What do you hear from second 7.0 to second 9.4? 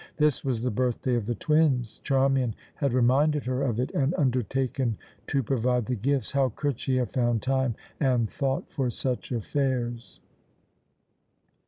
found time and thought for such